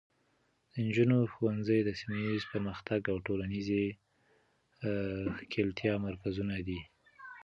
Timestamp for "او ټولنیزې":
3.11-3.83